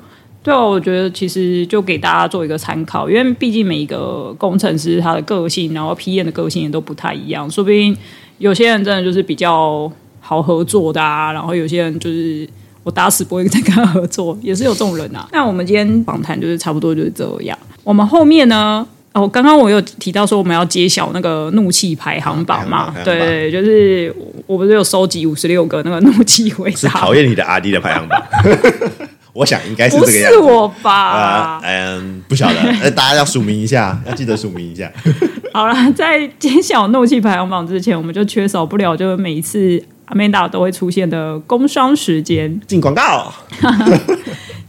[0.43, 7.97] 对啊，我觉得其实就给大家做一个参考，因为毕竟每一个工程师他的个性，然后 PM 的个性也都不太一样，说不定
[8.39, 9.91] 有些人真的就是比较。
[10.27, 12.49] 好合作的啊，然后有些人就是
[12.83, 15.29] 我打死不会再跟他合作，也是有这种人啊。
[15.31, 17.59] 那我们今天访谈就是差不多就是这样。
[17.83, 24.15] 我们后面呢，哦，刚刚我有提到说我们要揭晓那个怒气排行榜嘛，榜对，就是
[24.47, 28.21] 我不是有收集五十六个那个怒气回答，是考验你的阿弟的排行榜。
[29.33, 31.61] 我想应该是这个样子，不是我吧？
[31.65, 34.91] 嗯，不晓得， 大家要署名一下，要记得署名一下。
[35.55, 39.83] 好了，在揭晓怒气排行榜之前，我们就缺少不了，就是每一次。
[40.07, 43.33] Amanda 都会出现的工商时间，进广告。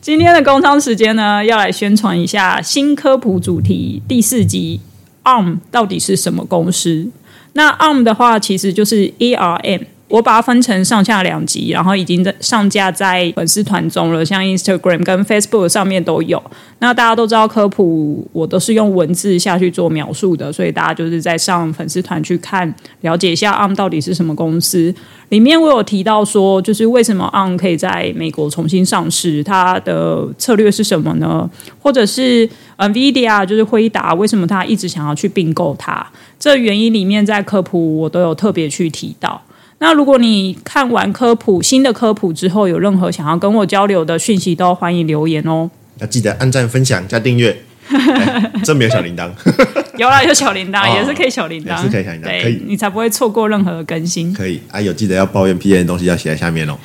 [0.05, 4.79] 今天的工商时间呢，要来宣传一下新科普主题第四集
[5.23, 7.09] ，ARM 到底是什么公司？
[7.53, 9.87] 那 ARM 的话，其实就是 ARM。
[10.07, 16.41] 我把它分成上下两集，然后已经在上架在粉丝团中了，像 Instagram 跟 Facebook 上面都有。
[16.79, 24.93] 那大家都知道科普，我都是用文字下去做描述的，所以大家就是在上粉丝团去看，了解一下 ARM 到底是什么公司。
[25.29, 31.49] 里面我有提到说，就是为什么 ARM 可以在美国重新上市，它的策略是什么呢？
[31.81, 36.05] 或者是 NVIDIA 就是辉达，为什么他一直想要去并购它？
[36.37, 39.41] 这原因里面在科普我都有特别去提到。
[39.79, 45.69] 那如果你看完科普新的科普之后，有任何想要跟我交流的讯息，都欢迎留言哦。
[45.99, 47.55] 要记得按赞、分享、加订阅。
[48.65, 49.29] 这没有小铃铛，
[49.95, 54.33] 有啦，有小铃铛， 也是可以小铃铛，也是可以小铃铛，可以，你才不会错过任何的更新。
[54.33, 56.75] 可以啊，有记得要抱怨 P N 的东西要写在下面哦，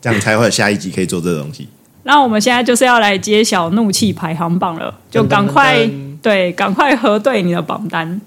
[0.00, 1.68] 这样才会有下一集可以做这个东西。
[2.02, 5.88] 那我们现在就是要来揭晓怒气排行榜了，就赶快
[6.20, 8.20] 对，赶快核对你的榜单。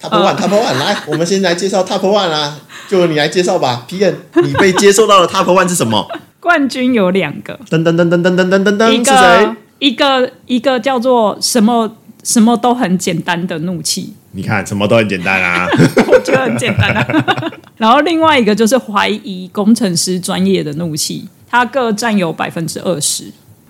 [0.00, 3.84] Top One，Top One，来，我们先来介绍 Top One 啊，就你来介绍吧。
[3.88, 6.06] ，P N，你被接受到的 Top One 是什么？
[6.38, 14.14] 冠军有两个，噔噔噔噔噔噔噔噔噔，一个一个一个叫做什么什么都很简单的怒气。
[14.32, 15.66] 你看，什么都很简单啊，
[16.06, 17.06] 我觉得很简单啊。
[17.78, 23.24] 然后另外一个就是怀疑工程师专业的怒气，它各占有百分之二十。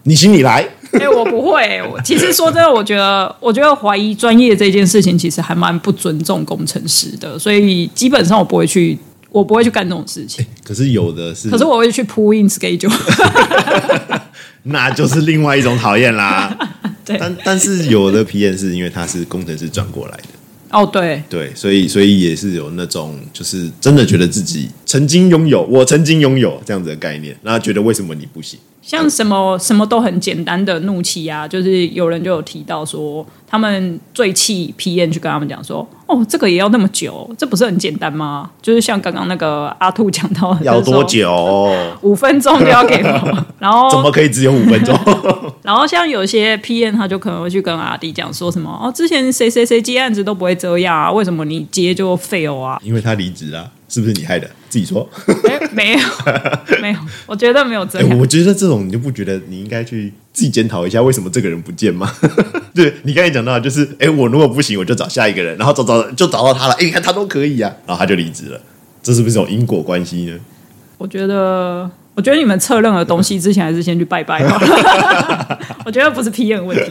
[0.06, 0.66] 你行你来。
[0.92, 1.82] 哎、欸，我不会。
[1.92, 7.38] 我其实说真的，我觉得，我觉得怀疑专业这件事情，其实还蛮不尊重工程师的。
[7.38, 8.98] 所以基本上我不会去，
[9.30, 10.42] 我不会去干这种事情。
[10.42, 12.90] 欸、可是有的是，可是我会去 pull in schedule，
[14.62, 16.56] 那就是另外一种讨厌啦。
[17.04, 20.28] 对，但但是有的 PM 是因为他是工程师转过来的。
[20.70, 28.58] 哦，对对，所以所以也是有那种，就是真的觉得自己曾经拥有，我曾经拥有这样子的概念，然后觉得为什么你不行？
[28.86, 38.48] 像什么什么都很简单的怒气啊，就是有人就有提到说，他们最气 PM 去跟他们讲说，哦，这个也要那么久，这不是很简单吗？
[38.62, 41.68] 就是像刚刚那个阿兔讲到的，要多久？
[42.02, 44.96] 五分钟就要给我，然 后怎么可以只有五分钟？
[45.62, 52.80] 然后像有些 PM 他就可能会去跟阿弟讲说什么，哦，之前谁谁谁接案子都不会这样啊，为什么你接就 fail 啊？
[52.84, 53.68] 因为他离职啊。
[53.88, 54.50] 是不是你害的？
[54.68, 55.08] 自己说。
[55.44, 55.98] 没没有
[56.80, 58.18] 没有，我觉得没有这样。
[58.18, 62.10] 我觉得这种你就不觉得你应该去自己检讨一下，为什么这个人不见吗？
[62.74, 66.74] 对，你刚才讲到，就是哎，我如果不行，我就找下一个人，然后找找就找到他了。
[66.74, 68.60] 哎，你看他都可以啊，然后他就离职了，
[69.02, 70.38] 这是不是有因果关系呢？
[70.98, 71.90] 我觉得。
[72.16, 75.58] 我觉得你们测任何东西之前，还是先去拜拜吧。
[75.84, 76.90] 我觉得不是 PM 问题。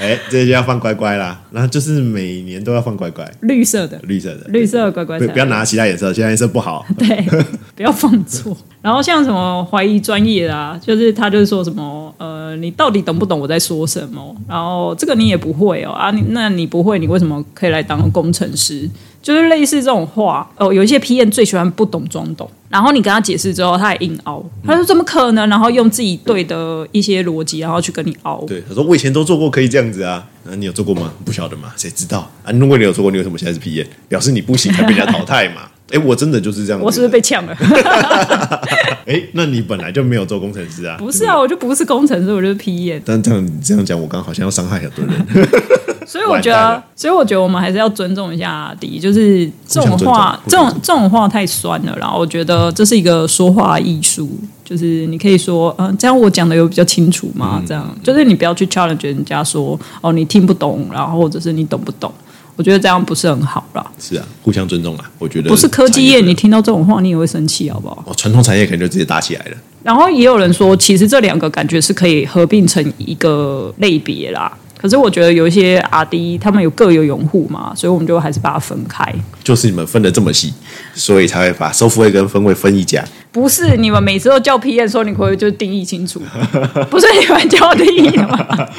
[0.00, 5.18] 哎，这就要放乖乖啦，然后就是每年都要放乖乖，绿色的，绿色的，绿色的乖乖。
[5.18, 6.86] 不要拿其他颜色，其他颜色不好。
[6.96, 7.22] 对，
[7.76, 8.56] 不要放错。
[8.80, 14.34] 然后像什么怀疑专业啊，就是他就是说什么呃，你到底懂不懂我在说什么？
[14.48, 18.88] 然后这个你也不会哦啊，那你不会，你为什么可以来当工程师？
[19.22, 25.48] 就是类似这种话哦，有一些 PM 最喜欢不懂装懂，然后你跟他解释之后，他也硬凹，他说怎么可能？
[25.48, 28.44] 然后用自己对的一些逻辑，然后去跟你凹。
[28.46, 30.26] 对，他说我以前都做过，可以这样子啊。
[30.44, 31.12] 那你有做过吗？
[31.24, 31.72] 不晓得嘛？
[31.76, 32.50] 谁知道啊？
[32.52, 33.86] 如果你有做过，你为什么现在是 PM？
[34.08, 35.68] 表示你不行，才被人家淘汰嘛。
[35.92, 36.80] 哎，我真的就是这样。
[36.80, 37.56] 我是不是被呛了？
[39.06, 40.96] 哎，那你本来就没有做工程师啊？
[40.98, 43.00] 不是啊，我就不是工程师，我就是 P E。
[43.04, 45.48] 但这样你这样讲，我刚好像要伤害很多人。
[46.06, 51.96] 所以我觉得，所以我觉得我们还是要尊重一下阿迪，就是这种话，这种这种话太酸了。
[51.98, 54.28] 然后我觉得这是一个说话艺术，
[54.64, 57.58] 就是你可以说，嗯、呃，这样我讲的有比较清楚吗？
[57.60, 62.12] 嗯、这样就是你不要去 challenge 人家说，哦，你听不懂，然后或者是你懂不懂？
[62.60, 63.90] 我觉得这样不是很好啦。
[63.98, 65.10] 是啊，互相尊重啊。
[65.18, 68.04] 我觉得不是科技业，你听到这种话，你也会生气，好不好？
[68.06, 69.56] 哦，传统产业可能就直接打起来了。
[69.82, 74.52] 然后也有人说，其实这两个感觉是可以合并成一个类别啦。
[74.80, 79.04] 可是我觉得有一些 RD 他们有各有拥护嘛，所以我们就还是把它分开。
[79.44, 80.54] 就是你们分的这么细，
[80.94, 83.04] 所以才会把收付费跟分位分一家。
[83.30, 86.22] 不是你们每次都叫 P N 说你可以就定义清楚？
[86.90, 88.38] 不是你们叫我定义的吗？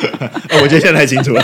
[0.64, 1.44] 我觉得现在太清楚了。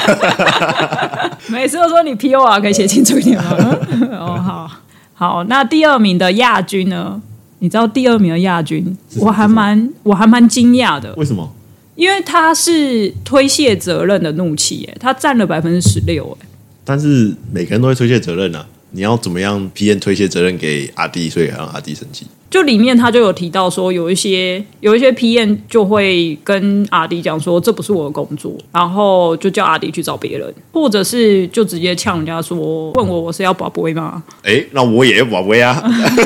[1.47, 3.77] 每次都说你 POR 可以写清楚一点吗？
[4.11, 4.71] 哦，好
[5.13, 5.43] 好。
[5.43, 7.21] 那第二名的亚军呢？
[7.59, 11.13] 你知道第二名的亚军，我还蛮我还蛮惊讶的。
[11.15, 11.47] 为什么？
[11.97, 16.47] 因为他是推卸责任的怒气，哎，他占了百分之十六，哎。
[16.85, 22.27] 但是每个人都会推卸责任啊，你要怎么样 PM 推卸责任给阿弟，所以还让阿弟生气？
[22.49, 34.23] 就里面他就有提到说，有一些有一些 PM 就会跟阿弟讲说，这不是我的工作，然后就叫阿弟去找别人，或者是就直接呛人家说，问我我是要保杯吗？
[34.43, 35.83] 哎，那我也要保杯啊。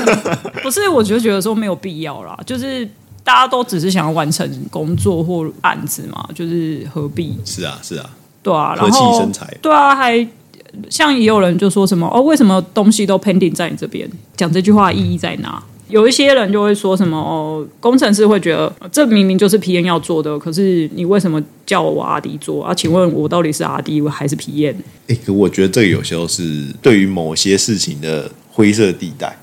[0.61, 2.87] 不是，我就觉得说没有必要啦，就是。
[3.23, 7.37] 大家都只是想要完成工作或案子嘛，就是何必？
[7.45, 8.09] 是啊，是啊，
[8.41, 10.27] 对啊，和气生财，对啊，还
[10.89, 14.09] 像也有人就说什么哦，为什么东西都 pending 在你这边？
[14.35, 15.61] 讲这句话意义在哪？
[15.89, 22.73] 有一些人就会说什么哦，工程师会觉得这明明就是 PM 要做的，可是你为什么叫我阿迪做啊？
[22.73, 24.75] 请问我到底是阿迪还是 PM？
[25.09, 29.37] 哎，可我觉得这个有时候是对于某些事情的灰色地带。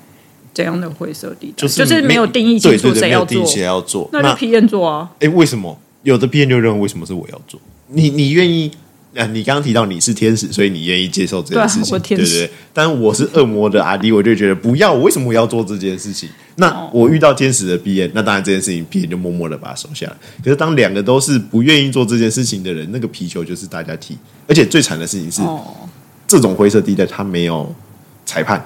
[0.59, 1.53] 怎样的灰色地带？
[1.57, 5.09] 就是就是没有定义清楚谁要做，谁要做，那就 P N 做啊。
[5.21, 7.61] 哎，为什么有的 P N 就认为为什么是我要做？
[7.87, 8.69] 你你愿意？
[9.15, 12.51] 啊，你刚刚提到你是天使，所以你愿意接受这件事情，对，对不对？
[12.73, 14.93] 但我是恶魔的阿迪我就觉得不要。
[14.93, 16.29] 我为什么我要做这件事情？
[16.57, 20.13] 那我遇到天使的 P N，那当然这件事情 P N 就默默的把它收下来。
[20.43, 24.19] 可是当两个都是不愿意做这件事情的人，那个皮球就是大家踢。
[24.49, 25.65] 而且最惨的事情是，哦、
[26.27, 27.75] 这种灰色地带他没有
[28.27, 28.65] 裁判。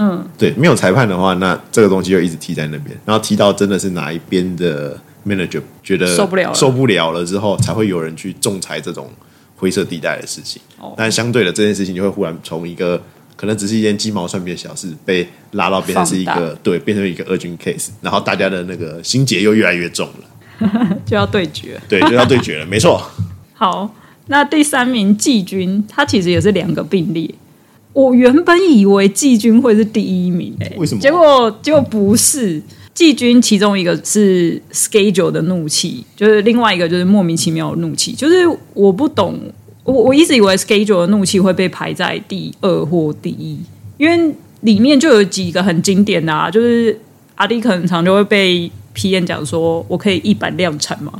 [0.00, 9.10] 嗯，对，没有裁判的话，那这个东西就一直踢在那边，然后踢到真的是哪一边的 manager 觉得受不了，受不了了之后，才会有人去仲裁这种
[9.56, 10.62] 灰色地带的事情。
[10.78, 13.02] 哦，但相对的，这件事情就会忽然从一个
[13.34, 23.02] 可能只是一件鸡毛蒜皮的小事，被拉到变成是一个对，变成一个 urgent case，然后大家的那个心结又越来越重了，就要对决，对，就要对决了，没错。
[23.54, 23.92] 好，
[24.28, 27.28] 那第三名季军，他其实也是两个并列。
[27.98, 31.00] 我原本以为季军会是第一名，欸，为什么？
[31.00, 32.62] 结果结果不是
[32.94, 39.36] 季军，其中一个是 schedule 的怒气，就是另外一个就是莫名其妙的怒气，就是我不懂，
[39.82, 43.58] 我我一直以为 schedule 的怒气会被排在第二或第一，
[43.96, 46.96] 因为里面就有几个很经典的啊，就是
[47.34, 51.12] 阿迪可能常就会被 PM 讲说，我可以一板量产嘛。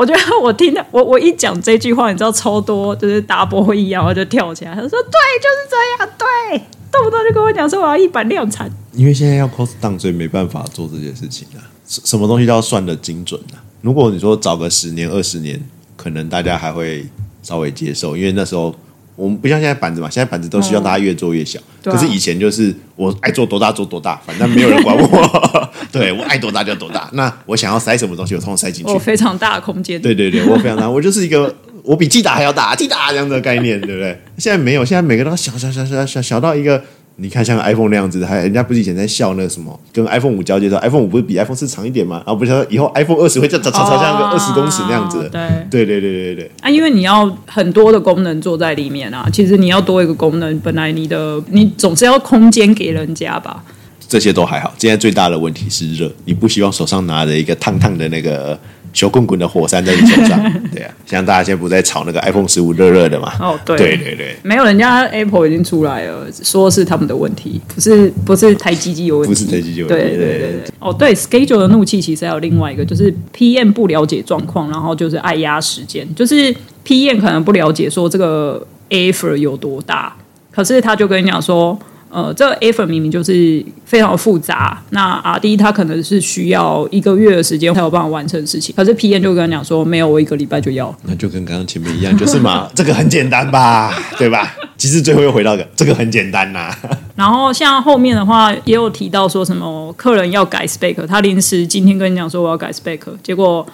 [0.00, 6.58] 我觉得我听到我我一讲这句话，你知道超多就是大波一样，然后就跳起来，他说：“对，就是这样，对，
[6.90, 11.60] 动不动就跟我讲说我要一板量产。”因为现在要 cost down，所以没办法做这件事情啊。
[11.84, 13.60] 什么东西都要算得精准啊。
[13.82, 15.62] 如果你说早个十年、二十年，
[15.98, 17.06] 可能大家还会
[17.42, 18.74] 稍微接受，因为那时候。
[19.20, 21.60] 我们不像现在板子嘛，现在板子都希望大家越做越小。
[21.84, 25.70] 嗯啊、可是以前就是我爱做多大做多大，反正没有人管我。
[25.92, 27.08] 对，我爱多大就多大。
[27.12, 28.90] 那我想要塞什么东西，我通通塞进去。
[28.90, 30.00] 我非常大的空间。
[30.00, 34.18] 对对对，我非常大，我就是一个我比季达还要大季达这样的概念，对不对？
[34.38, 36.82] 现在没有，现在每个都小小小小小小到一个。
[37.22, 42.22] 你看，像 iPhone 那样子，还人家不是以前在笑那个什么，跟 iPhone 五交接的时候，iPhone 五不是比 iPhone 四长一点吗？
[42.24, 46.50] 然后不是说以后 iPhone 二十会这这这这像个二十公尺那样子的，对对对对对对。
[46.62, 53.62] 啊，因为你要很多的功能做在里面啊，其实你要多一个功能，本来你的你总是要空间给人家吧。
[54.08, 58.58] 这些都还好，现在最大的问题是热，你不希望手上拿着一个烫烫的那个。
[58.92, 60.40] 小滚滚的火山在你手上，
[60.74, 63.32] 对啊，像大家现在不在炒那个 iPhone 十五热热的嘛？
[63.40, 70.62] 哦，对，对对对，没有，人家 Apple 已经出来了，说是他们的问题，不是不是台积机有问题，不是台积机有问题，对对对对。
[70.78, 80.16] 哦，对，schedule 的怒气其实还有另外一个，就是 PM 不了解状况，然后就是爱压时间，就是 PM 可能不了解说这个 effort 有多大，
[80.50, 81.78] 可是他就跟你讲说。
[82.10, 90.92] 呃，这个 effort 明明就是非常复杂，那 RD 他可能是需要一个月的时间才有办法完成事情，可是 PM 就跟他讲说，没有，我一个礼拜就要。
[91.04, 94.52] 那就跟刚刚前面一样，就是嘛， 这个很简单吧，对吧？
[94.76, 96.78] 其实最后又回到个，这个很简单呐、啊。
[97.14, 103.64] 然后像后面的话也有提到说什么客人要改 spec，他临时今天跟你讲说我要改 spec，结果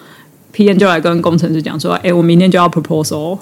[0.53, 3.39] PM 就来跟工程师讲说，哎，我明天就要 proposal。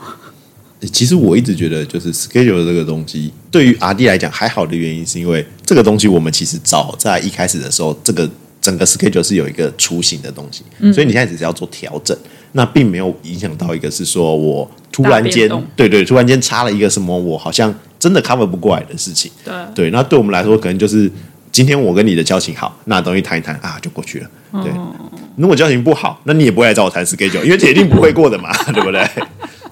[0.85, 8.29] 其实我一直觉得，就是 schedule 这个东西，对于 RD 来讲还好的原因，是因为这个东西我们其实早在一开始的时候，这个
[8.61, 12.17] 整个 schedule 是有一个雏形的东西，嗯、所以你现在只是要做调整，
[12.53, 19.53] 那并没有影响到一个是说我突然间对对，突然间插了一个什么我好像真的 cover 不过来的事情，对。
[19.75, 21.11] 对，那对我们来说可能就是
[21.51, 24.29] 今天我跟你的交情好，那东西谈一谈啊就过去了，
[24.63, 24.71] 对。
[24.71, 24.93] 哦、
[25.35, 29.07] 如果交情不好，那你也不会来找我谈 schedule，因为铁定不会过的嘛， 对不对？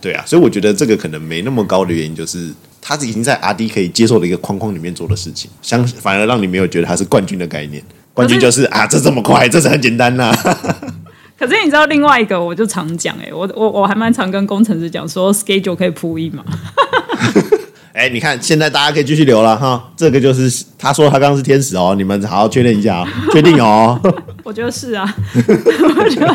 [0.03, 2.53] 对啊，所以我觉得这个可能没那么高的原因就是。
[2.85, 7.81] 他已经在 RD 可以接受的一个框框里面做的事情，相反而让你没有觉得他是冠军的概念。
[8.13, 10.35] 冠军就是啊，这这么快，这是很简单呐、啊。
[11.39, 16.43] 可是你知道另外一个，我就常讲哎、欸，我我我还蛮常跟工程师讲说，schedule 可以铺一嘛。
[17.93, 19.91] 哎，你看，现在大家可以继续留了哈。
[19.95, 23.99] 这个就是他说他刚刚是天使哦，你们好好确认一下啊，确定哦。
[24.43, 26.27] 我觉得是啊，我觉得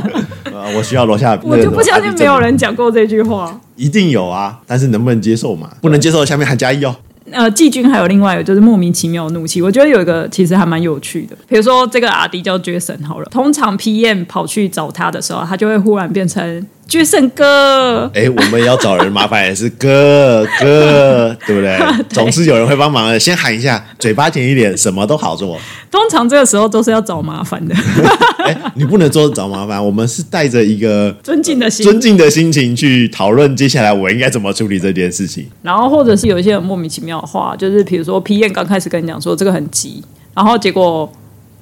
[0.52, 3.60] 呃，我需要楼下，我就不相信没有人讲过这句话。
[3.74, 5.68] 一定有啊，但是能不能接受嘛？
[5.82, 6.94] 不能接受下面还加一哦。
[7.32, 11.36] 呃，季军还有另外一个就是莫名其妙的怒气，我觉得有一个其实还蛮有趣的。
[11.48, 16.64] 比如说这个阿迪叫 Jason 好了，通常 PM 跑去找他的时候，他就会忽然变成。
[16.88, 21.76] Jason 哥，哎，我们要找人麻烦也是哥 哥，对不对？
[21.76, 23.20] 对，总是有人会帮忙的。
[23.20, 25.58] 先喊一下，嘴巴甜一点，什么都好做。
[25.90, 27.74] 通常这个时候都是要找麻烦的。
[28.42, 35.46] 哎，你不能说找麻烦，我们是带着一个尊敬的心、尊敬的心情去讨论接下来我应该怎么处理这件事情。
[35.60, 40.02] 然后，或者是有一些很莫名其妙的话，就是比如说 PM 刚开始跟你讲说这个很急，
[40.34, 41.10] 然后结果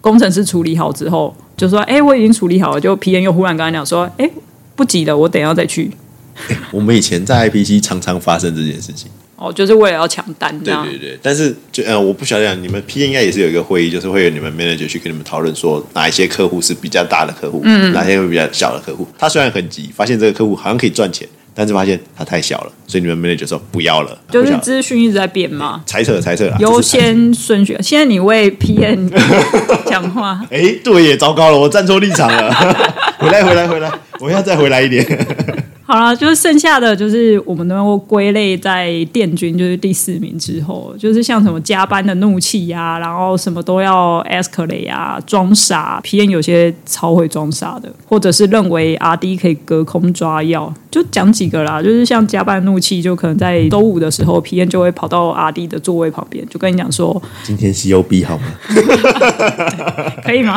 [0.00, 4.30] 工程师处理好之后，就说：“哎，我已经处理好了。”就 PM 又忽然跟他讲说：“哎。”
[4.76, 5.90] 不急的，我等一下再去。
[6.70, 9.10] 我们以前在 IPC 常常发生这件事情。
[9.36, 10.58] 哦，就是为了要抢单。
[10.60, 19.06] 对对对，但是就呃，我不晓得你们 P 应该也是有一个会议，就是会有你们 manager 去跟你们讨论说哪一些客户是比较大的客户，嗯，哪些会比较小的客户。
[19.18, 24.16] 他虽然很急，发现这个客户好像可以赚钱，但是发现它太小了，所以你们 manager 说不要了。
[24.30, 27.74] 就是资讯一直在变嘛，猜测猜测，优先顺序。
[27.80, 29.10] 现在你为 PM
[29.86, 32.52] 讲话，哎，对耶，糟糕了，我站错立场了。
[33.18, 33.90] 回来回来回来，
[34.20, 35.04] 我要再回来一点。
[35.88, 58.44] 好了，就是剩下的就是我们能够归类在电军，就是第四名之后，就是像什么加班的怒气呀、啊，然后什么都要 escalate 啊，装傻，PM 有些超会装傻的，或者是认为 RD 可以隔空抓药，就讲几个啦，就是像加班怒气，就可能在周五的时候，P N 就会跑到阿弟的座位旁边，就跟你讲说：“今天 COB 好吗？
[60.24, 60.56] 可以吗？”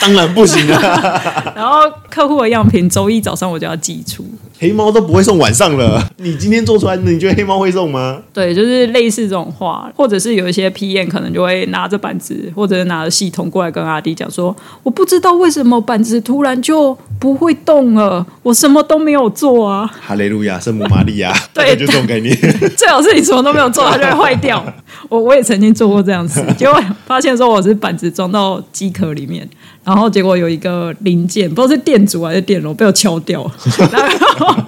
[0.00, 0.80] 当然不行啊。
[1.54, 1.74] 然后
[2.10, 4.24] 客户的样品，周一早上我就要寄出。
[4.58, 8.22] 黑猫都不会送晚上了，你今天做出来，你觉得黑猫会送吗？
[8.32, 22.34] 对，就是类似这种话，或者是有一些 PM 可能就会拿着板子，或者拿着系统过来跟阿迪讲说：“我不知道为什么板子突然就不会动了，我什么都没有做啊。”哈利路亚，圣母玛利亚， 对，就这种概念。
[22.76, 24.64] 最好是你什么都没有做，它就会坏掉。
[25.10, 29.46] 我我也曾经做过这样子，结果发现说我是板子装到机壳里面。
[29.86, 33.52] 然后结果有一个零件，不知道是电阻还是电容，被我敲掉了，
[33.88, 34.64] 然后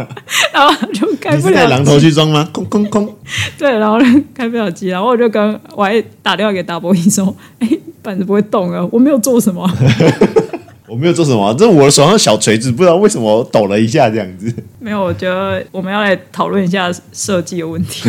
[0.52, 1.48] 然后就开不了机。
[1.48, 2.48] 你是带榔头去装吗？
[2.54, 3.12] 空空空。
[3.58, 3.98] 对，然后
[4.32, 7.68] 开不了机，然后我就跟我还打电话给大波音说：“哎，
[8.00, 9.68] 板子不会动啊，我没有做什么。
[10.88, 14.50] ”我没有做什么，这是我的手上小锤子，不知道为什么抖了一下这样子。
[14.78, 18.08] 没有，我觉得我们要来讨论一下设计的问题。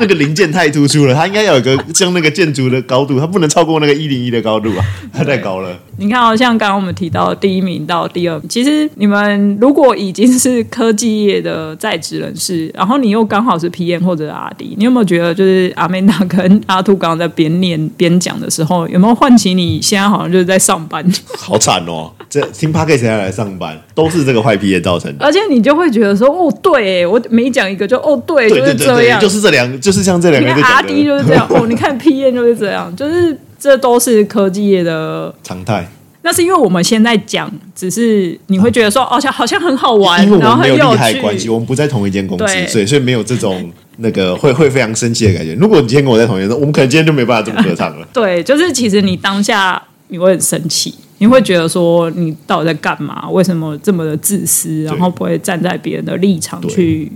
[0.00, 5.78] 那个零件太突出了，它应该要有个像那个建筑的高度，它不能超过那个一零一的高度啊， 它太高了。
[5.98, 21.04] 你看，好像刚刚我们提到第一名到第二名，其实你们如果已经是科技业的在职人士，然后你又刚好是 PM 或者阿迪你有没有觉得就是阿美娜跟阿兔刚刚在边念边讲的时候，有没有唤起你现在好像就是在上班？
[21.36, 22.10] 好惨哦！
[22.30, 25.24] 这听 Podcast 才来上班，都是这个坏 PM 造成的。
[25.26, 29.80] 而且你就会觉得说，哦，对，我每讲一个就哦，对，对就是这样，就是这两。
[29.80, 35.86] 就是像这两个阿 D 就是这样 哦，你看 P N 就是这样，就是这都是科技业的常态。
[36.22, 45.54] 那是因为我们现在讲，只是你会觉得说，哦像好像很好玩，因为我们没有利害关系，我们不在同一间公司，所以所以没有这种那个会会非常生气的感觉。
[45.54, 48.06] 如果你今天跟我在同一间，我们可能今天就没办法这么合唱了。
[48.12, 53.30] 对，就是其实你当下你会很生气，你会觉得说你到底在干嘛？
[53.30, 54.82] 为什么这么的自私？
[54.82, 57.10] 然后不会站在别人的立场去。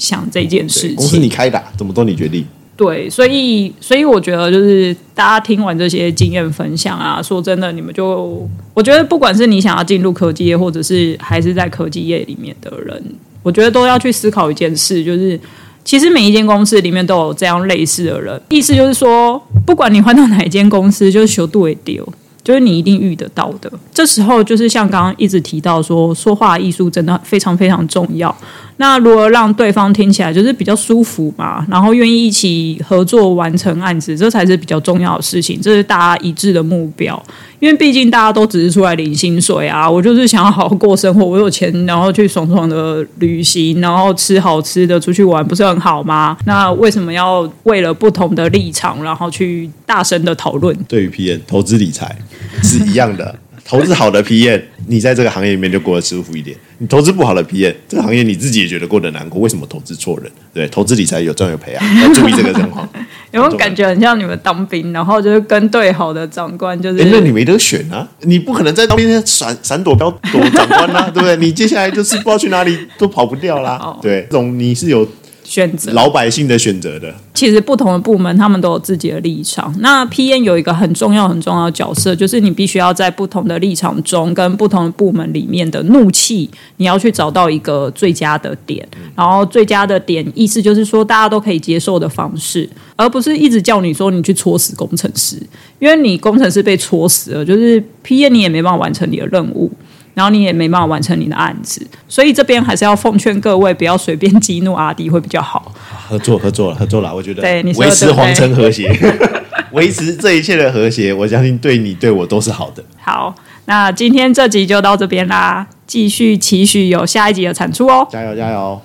[0.00, 2.46] 想这件事情，公司你开打，怎么都你决定。
[2.76, 13.02] 对，所以所以我觉得就是大家听完这些经验分享啊，说真的，你们就我觉得不管是你想要进入科技业，或者是还是在科技业里面的人，
[13.42, 15.40] 我觉得都要去思考一件事，就是
[15.84, 18.40] 其实每一间公司里面都有这样类似的人。
[18.50, 22.08] 意思就是说，不管你换到哪一间公司，就是修度也丢。
[22.48, 23.70] 就是你一定遇得到的。
[23.92, 28.34] 这时候就是像刚刚一直提到说，说话艺术真的非常非常重要。
[28.78, 37.20] 那如何让对方听起来就是比较舒服嘛，然后愿意一起合作完成案子，这才是比较重要的事情，这是大家一致的目标。
[37.60, 46.36] 因为毕竟大家都只是出来领薪水啊， 我就是想要好好过生活，我有钱，然后去爽爽的旅行，然后吃好吃的，出去玩，不是很好吗？
[46.46, 50.72] 那为什么要为了不同的立场，然后去大声的讨论？
[50.86, 52.16] 对于 PM 投资理财
[52.62, 53.34] 是一样的。
[53.68, 56.56] 投资好的 PM，你在这个行业里面就过得舒服一点。
[56.78, 59.42] 你投资不好的 PM，这个行业你自己也觉得过得难过。
[59.42, 60.32] 为什么投资错人？
[60.54, 62.88] 对，投资理财有赚有赔啊， 要注意这个状况。
[63.30, 67.04] 有没有感觉很像你们当兵，然后就是跟对好的长官，就是？
[67.12, 71.36] 那你没得选啊，你不可能在当兵闪闪躲标躲长官啊，对不对？
[71.36, 73.78] 你接下来就是不知道去哪里都跑不掉啦。
[73.84, 75.06] 哦、对，这种你是有。
[75.48, 79.74] 选择老百姓的选择的，其实不同的部门他们都有自己的立场。
[79.80, 88.86] 那 PN 有一个很重要很重要的角色，就是你必须要在不同的立场中，跟不同的部门里面的怒气，你要去找到一个最佳的点。
[89.16, 95.40] 然后最佳的点，意思就是说大家都可以接受的方式，而不是一直叫你说你去戳死工程师，
[95.78, 99.72] 因为你工程师被戳死了，就是 PN 你也没办法完成你的任务。
[100.18, 105.72] 然后你也没办法完成你的案子，所以这边还是要奉劝各位不要随便激怒阿弟会比较好。
[106.08, 108.90] 合作合作了合作了，我觉得对你维持皇城和谐，
[109.70, 112.82] 维持这一切的和谐，我相信对你对我都是好的。
[113.00, 113.32] 好，
[113.66, 118.80] 那今天这集就到这边啦，继续期许有下一集的产出哦，加油加油！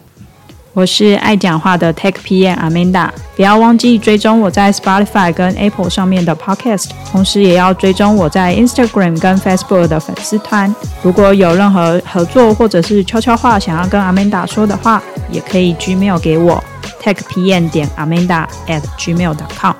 [0.73, 10.73] 我是爱讲话的 Tech PM Amanda，不要忘记追踪我在 Spotify 跟 Apple 上面的 Podcast，同时也要追踪我在 Instagram 跟 Facebook 的粉丝团。
[11.03, 14.99] 如果有任何合作或者是悄悄话想要跟 Amanda 说的话，
[15.29, 16.63] 也可以 Gmail 给我
[16.99, 19.75] techpm 点 Amanda at gmail.com，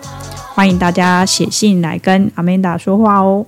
[0.54, 3.44] 欢迎大家写信来跟 Amanda 说话哦。